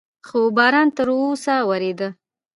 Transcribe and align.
خو 0.27 0.41
باران 0.55 0.87
تر 0.95 1.07
اوسه 1.17 1.55
ورېده. 1.69 2.09